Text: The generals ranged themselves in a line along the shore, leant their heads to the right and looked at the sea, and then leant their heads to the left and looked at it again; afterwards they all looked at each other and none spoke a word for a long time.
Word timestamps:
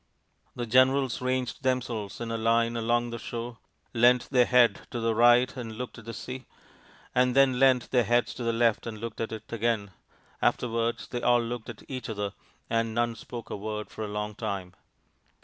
The 0.55 0.65
generals 0.65 1.21
ranged 1.21 1.61
themselves 1.61 2.19
in 2.19 2.31
a 2.31 2.35
line 2.37 2.75
along 2.75 3.11
the 3.11 3.19
shore, 3.19 3.59
leant 3.93 4.31
their 4.31 4.47
heads 4.47 4.79
to 4.89 4.99
the 4.99 5.13
right 5.13 5.55
and 5.55 5.77
looked 5.77 5.99
at 5.99 6.05
the 6.05 6.13
sea, 6.15 6.47
and 7.13 7.35
then 7.35 7.59
leant 7.59 7.91
their 7.91 8.03
heads 8.05 8.33
to 8.33 8.43
the 8.43 8.51
left 8.51 8.87
and 8.87 8.97
looked 8.97 9.21
at 9.21 9.31
it 9.31 9.53
again; 9.53 9.91
afterwards 10.41 11.07
they 11.07 11.21
all 11.21 11.43
looked 11.43 11.69
at 11.69 11.83
each 11.87 12.09
other 12.09 12.33
and 12.67 12.95
none 12.95 13.15
spoke 13.15 13.51
a 13.51 13.55
word 13.55 13.91
for 13.91 14.03
a 14.03 14.07
long 14.07 14.33
time. 14.33 14.73